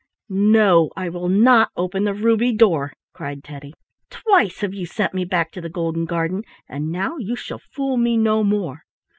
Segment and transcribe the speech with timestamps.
[0.29, 3.75] "No, I will not open the ruby door," cried Teddy.
[4.09, 7.97] "Twice have you sent me back to the golden garden, and now you shall fool
[7.97, 8.81] me no more."